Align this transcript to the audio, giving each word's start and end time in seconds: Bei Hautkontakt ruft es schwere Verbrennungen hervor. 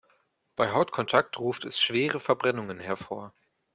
Bei 0.55 0.71
Hautkontakt 0.71 1.37
ruft 1.37 1.63
es 1.63 1.79
schwere 1.79 2.19
Verbrennungen 2.19 2.79
hervor. 2.79 3.35